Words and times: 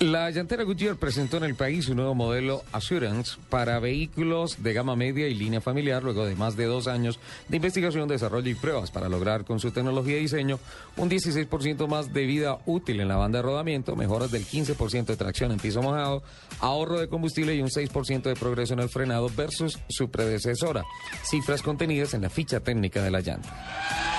La 0.00 0.30
llantera 0.30 0.64
Goodyear 0.64 0.96
presentó 0.96 1.36
en 1.36 1.44
el 1.44 1.54
país 1.54 1.86
un 1.88 1.96
nuevo 1.96 2.14
modelo 2.14 2.62
Assurance 2.72 3.36
para 3.50 3.78
vehículos 3.80 4.62
de 4.62 4.72
gama 4.72 4.96
media 4.96 5.28
y 5.28 5.34
línea 5.34 5.60
familiar 5.60 6.02
luego 6.02 6.24
de 6.24 6.34
más 6.36 6.56
de 6.56 6.64
dos 6.64 6.86
años 6.86 7.20
de 7.48 7.56
investigación, 7.56 8.08
desarrollo 8.08 8.48
y 8.48 8.54
pruebas 8.54 8.90
para 8.90 9.10
lograr 9.10 9.44
con 9.44 9.60
su 9.60 9.72
tecnología 9.72 10.16
y 10.16 10.22
diseño 10.22 10.58
un 10.96 11.10
16% 11.10 11.86
más 11.86 12.14
de 12.14 12.24
vida 12.24 12.60
útil 12.64 12.98
en 13.00 13.08
la 13.08 13.16
banda 13.16 13.40
de 13.40 13.42
rodamiento, 13.42 13.94
mejoras 13.94 14.30
del 14.30 14.46
15% 14.46 15.04
de 15.04 15.16
tracción 15.18 15.52
en 15.52 15.58
piso 15.58 15.82
mojado, 15.82 16.22
ahorro 16.60 16.98
de 16.98 17.08
combustible 17.08 17.54
y 17.54 17.60
un 17.60 17.68
6% 17.68 18.22
de 18.22 18.36
progreso 18.36 18.72
en 18.72 18.80
el 18.80 18.88
frenado 18.88 19.28
versus 19.36 19.78
su 19.90 20.10
predecesora. 20.10 20.82
Cifras 21.24 21.60
contenidas 21.60 22.14
en 22.14 22.22
la 22.22 22.30
ficha 22.30 22.60
técnica 22.60 23.02
de 23.02 23.10
la 23.10 23.20
llanta. 23.20 24.09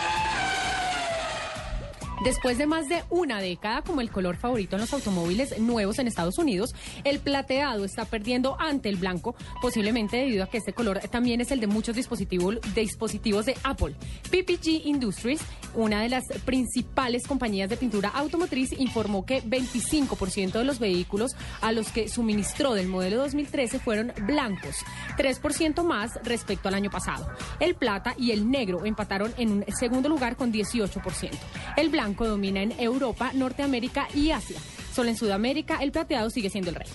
Después 2.24 2.60
de 2.60 2.68
más 2.68 2.88
de 2.88 3.04
una 3.10 3.42
década 3.42 3.82
como 3.82 4.00
el 4.00 4.12
color 4.12 4.38
favorito 4.38 4.76
en 4.76 4.82
los 4.82 4.94
automóviles 4.94 5.58
nuevos 5.60 5.98
en 5.98 6.06
Estados 6.06 6.38
Unidos, 6.38 6.76
el 7.04 7.18
plateado 7.18 7.84
está 7.84 8.06
perdiendo 8.06 8.56
ante 8.60 8.90
el 8.90 8.98
blanco, 8.98 9.34
posiblemente 9.60 10.18
debido 10.18 10.44
a 10.44 10.48
que 10.48 10.60
este 10.60 10.72
color 10.72 11.00
también 11.10 11.42
es 11.42 11.50
el 11.50 11.60
de 11.60 11.66
muchos 11.66 11.96
dispositivos, 11.96 12.60
de 13.46 13.58
Apple. 13.64 13.96
PPG 14.30 14.86
Industries, 14.86 15.42
una 15.74 16.04
de 16.04 16.10
las 16.10 16.24
principales 16.46 17.26
compañías 17.26 17.72
de 17.72 17.78
pintura 17.78 18.10
automotriz, 18.10 18.72
informó 18.80 19.26
que 19.26 19.42
25% 19.42 20.52
de 20.52 20.64
los 20.64 20.78
vehículos 20.78 21.32
a 21.62 21.72
los 21.72 21.92
que 21.92 22.08
suministró 22.08 22.76
del 22.76 22.88
modelo 22.88 23.18
2013 23.18 23.80
fueron 23.80 24.14
blancos, 24.28 24.76
3% 25.18 25.84
más 25.84 26.12
respecto 26.24 26.68
al 26.68 26.76
año 26.76 26.92
pasado. 26.92 27.28
El 27.60 27.74
plata 27.74 28.14
y 28.16 28.30
el 28.30 28.52
negro 28.52 28.86
empataron 28.86 29.34
en 29.38 29.52
un 29.52 29.66
segundo 29.76 30.08
lugar 30.08 30.36
con 30.36 30.54
18%. 30.54 31.32
El 31.78 31.90
blanco 31.90 32.11
domina 32.16 32.62
en 32.62 32.74
Europa, 32.80 33.32
Norteamérica 33.34 34.08
y 34.14 34.32
Asia. 34.32 34.60
Solo 34.94 35.10
en 35.10 35.18
Sudamérica 35.18 35.78
el 35.82 35.92
plateado 35.92 36.30
sigue 36.30 36.50
siendo 36.50 36.70
el 36.70 36.76
rey. 36.76 36.88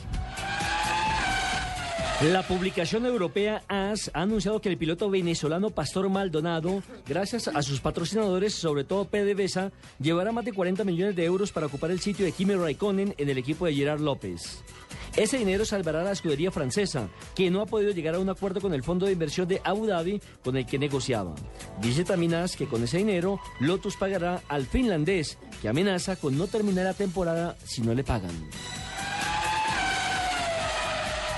La 2.22 2.42
publicación 2.42 3.04
europea 3.04 3.62
AS 3.68 4.10
ha 4.14 4.22
anunciado 4.22 4.62
que 4.62 4.70
el 4.70 4.78
piloto 4.78 5.10
venezolano 5.10 5.68
Pastor 5.68 6.08
Maldonado, 6.08 6.82
gracias 7.06 7.46
a 7.46 7.60
sus 7.60 7.82
patrocinadores, 7.82 8.54
sobre 8.54 8.84
todo 8.84 9.04
PDVSA, 9.04 9.70
llevará 10.00 10.32
más 10.32 10.46
de 10.46 10.54
40 10.54 10.82
millones 10.84 11.14
de 11.14 11.26
euros 11.26 11.52
para 11.52 11.66
ocupar 11.66 11.90
el 11.90 12.00
sitio 12.00 12.24
de 12.24 12.32
Kimi 12.32 12.54
Raikkonen 12.54 13.14
en 13.18 13.28
el 13.28 13.36
equipo 13.36 13.66
de 13.66 13.74
Gerard 13.74 14.00
López. 14.00 14.62
Ese 15.14 15.36
dinero 15.36 15.66
salvará 15.66 16.00
a 16.00 16.04
la 16.04 16.12
escudería 16.12 16.50
francesa, 16.50 17.10
que 17.34 17.50
no 17.50 17.60
ha 17.60 17.66
podido 17.66 17.92
llegar 17.92 18.14
a 18.14 18.18
un 18.18 18.30
acuerdo 18.30 18.62
con 18.62 18.72
el 18.72 18.82
fondo 18.82 19.04
de 19.04 19.12
inversión 19.12 19.46
de 19.46 19.60
Abu 19.62 19.86
Dhabi 19.86 20.18
con 20.42 20.56
el 20.56 20.64
que 20.64 20.78
negociaba. 20.78 21.34
Dice 21.82 22.04
también 22.04 22.32
AS 22.32 22.56
que 22.56 22.66
con 22.66 22.82
ese 22.82 22.96
dinero 22.96 23.38
Lotus 23.60 23.96
pagará 23.96 24.42
al 24.48 24.64
finlandés, 24.64 25.36
que 25.60 25.68
amenaza 25.68 26.16
con 26.16 26.38
no 26.38 26.46
terminar 26.46 26.86
la 26.86 26.94
temporada 26.94 27.58
si 27.62 27.82
no 27.82 27.92
le 27.92 28.04
pagan. 28.04 28.32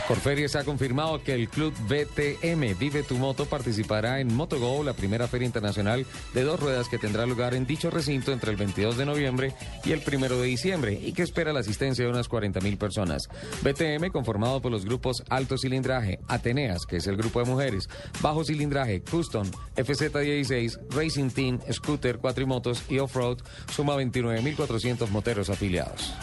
Corferias 0.08 0.56
ha 0.56 0.64
confirmado 0.64 1.22
que 1.22 1.34
el 1.34 1.50
club 1.50 1.74
BTM 1.86 2.78
Vive 2.78 3.02
tu 3.02 3.18
Moto 3.18 3.44
participará 3.44 4.20
en 4.20 4.34
MotoGo, 4.34 4.82
la 4.82 4.94
primera 4.94 5.28
feria 5.28 5.44
internacional 5.44 6.06
de 6.32 6.44
dos 6.44 6.58
ruedas 6.58 6.88
que 6.88 6.96
tendrá 6.96 7.26
lugar 7.26 7.52
en 7.52 7.66
dicho 7.66 7.90
recinto 7.90 8.32
entre 8.32 8.50
el 8.50 8.56
22 8.56 8.96
de 8.96 9.04
noviembre 9.04 9.54
y 9.84 9.92
el 9.92 10.00
1 10.00 10.28
de 10.36 10.46
diciembre 10.46 10.98
y 10.98 11.12
que 11.12 11.20
espera 11.20 11.52
la 11.52 11.60
asistencia 11.60 12.06
de 12.06 12.10
unas 12.10 12.26
40 12.26 12.58
mil 12.60 12.78
personas. 12.78 13.28
BTM, 13.60 14.08
conformado 14.10 14.62
por 14.62 14.72
los 14.72 14.86
grupos 14.86 15.22
Alto 15.28 15.58
Cilindraje, 15.58 16.20
Ateneas, 16.26 16.86
que 16.86 16.96
es 16.96 17.06
el 17.06 17.18
grupo 17.18 17.40
de 17.40 17.50
mujeres, 17.50 17.90
Bajo 18.22 18.46
Cilindraje, 18.46 19.02
Custom, 19.02 19.46
FZ16, 19.76 20.88
Racing 20.88 21.28
Team, 21.28 21.60
Scooter, 21.70 22.16
Cuatrimotos 22.16 22.82
y 22.88 22.98
Offroad, 22.98 23.40
suma 23.70 23.94
29.400 23.96 25.10
moteros 25.10 25.50
afiliados. 25.50 26.14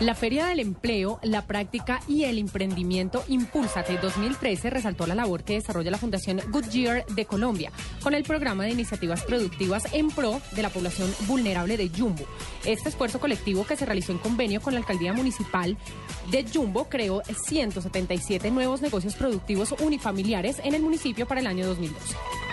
La 0.00 0.14
Feria 0.14 0.44
del 0.44 0.60
Empleo, 0.60 1.18
la 1.22 1.46
Práctica 1.46 2.02
y 2.06 2.24
el 2.24 2.38
Emprendimiento 2.38 3.24
Impúlsate 3.28 3.96
2013 3.96 4.68
resaltó 4.68 5.06
la 5.06 5.14
labor 5.14 5.42
que 5.42 5.54
desarrolla 5.54 5.90
la 5.90 5.96
Fundación 5.96 6.42
Goodyear 6.50 7.06
de 7.06 7.24
Colombia 7.24 7.72
con 8.02 8.12
el 8.12 8.22
programa 8.22 8.64
de 8.64 8.72
iniciativas 8.72 9.22
productivas 9.22 9.84
en 9.94 10.08
pro 10.08 10.42
de 10.52 10.60
la 10.60 10.68
población 10.68 11.10
vulnerable 11.26 11.78
de 11.78 11.88
Jumbo. 11.88 12.26
Este 12.66 12.90
esfuerzo 12.90 13.20
colectivo 13.20 13.66
que 13.66 13.76
se 13.76 13.86
realizó 13.86 14.12
en 14.12 14.18
convenio 14.18 14.60
con 14.60 14.74
la 14.74 14.80
Alcaldía 14.80 15.14
Municipal 15.14 15.78
de 16.30 16.44
Jumbo 16.44 16.90
creó 16.90 17.22
177 17.24 18.50
nuevos 18.50 18.82
negocios 18.82 19.14
productivos 19.14 19.74
unifamiliares 19.80 20.60
en 20.62 20.74
el 20.74 20.82
municipio 20.82 21.26
para 21.26 21.40
el 21.40 21.46
año 21.46 21.66
2012. 21.66 22.45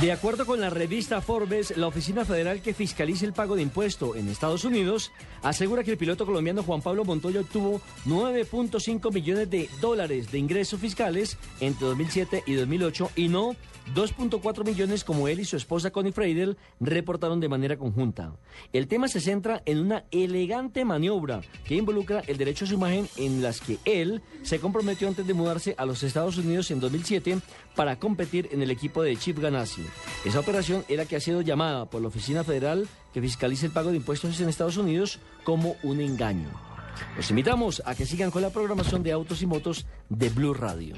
De 0.00 0.12
acuerdo 0.12 0.44
con 0.44 0.60
la 0.60 0.68
revista 0.68 1.22
Forbes, 1.22 1.74
la 1.78 1.86
Oficina 1.86 2.26
Federal 2.26 2.60
que 2.60 2.74
fiscaliza 2.74 3.24
el 3.24 3.32
pago 3.32 3.56
de 3.56 3.62
impuesto 3.62 4.14
en 4.14 4.28
Estados 4.28 4.66
Unidos 4.66 5.10
asegura 5.42 5.84
que 5.84 5.92
el 5.92 5.96
piloto 5.96 6.26
colombiano 6.26 6.62
Juan 6.62 6.82
Pablo 6.82 7.06
Montoya 7.06 7.40
obtuvo 7.40 7.80
9.5 8.04 9.10
millones 9.10 9.48
de 9.48 9.70
dólares 9.80 10.30
de 10.30 10.38
ingresos 10.38 10.80
fiscales 10.80 11.38
entre 11.60 11.86
2007 11.86 12.42
y 12.46 12.54
2008 12.54 13.10
y 13.16 13.28
no 13.28 13.56
2.4 13.94 14.66
millones 14.66 15.04
como 15.04 15.28
él 15.28 15.40
y 15.40 15.44
su 15.44 15.56
esposa 15.56 15.90
Connie 15.90 16.12
Freidel 16.12 16.56
reportaron 16.80 17.40
de 17.40 17.48
manera 17.48 17.76
conjunta. 17.76 18.32
El 18.72 18.88
tema 18.88 19.08
se 19.08 19.20
centra 19.20 19.62
en 19.64 19.78
una 19.78 20.04
elegante 20.10 20.84
maniobra 20.84 21.40
que 21.64 21.76
involucra 21.76 22.20
el 22.26 22.36
derecho 22.36 22.64
a 22.64 22.68
su 22.68 22.74
imagen 22.74 23.08
en 23.16 23.42
las 23.42 23.60
que 23.60 23.78
él 23.84 24.22
se 24.42 24.58
comprometió 24.58 25.08
antes 25.08 25.26
de 25.26 25.34
mudarse 25.34 25.74
a 25.78 25.86
los 25.86 26.02
Estados 26.02 26.36
Unidos 26.36 26.70
en 26.70 26.80
2007 26.80 27.38
para 27.74 27.98
competir 27.98 28.48
en 28.52 28.62
el 28.62 28.70
equipo 28.70 29.02
de 29.02 29.16
Chip 29.16 29.38
Ganassi. 29.38 29.85
Esa 30.24 30.40
operación 30.40 30.84
era 30.88 31.06
que 31.06 31.16
ha 31.16 31.20
sido 31.20 31.42
llamada 31.42 31.86
por 31.86 32.02
la 32.02 32.08
Oficina 32.08 32.44
Federal 32.44 32.88
que 33.12 33.20
fiscaliza 33.20 33.66
el 33.66 33.72
pago 33.72 33.90
de 33.90 33.96
impuestos 33.96 34.40
en 34.40 34.48
Estados 34.48 34.76
Unidos 34.76 35.18
como 35.44 35.76
un 35.82 36.00
engaño. 36.00 36.48
Los 37.16 37.30
invitamos 37.30 37.82
a 37.84 37.94
que 37.94 38.06
sigan 38.06 38.30
con 38.30 38.42
la 38.42 38.50
programación 38.50 39.02
de 39.02 39.12
Autos 39.12 39.42
y 39.42 39.46
Motos 39.46 39.86
de 40.08 40.28
Blue 40.28 40.54
Radio. 40.54 40.96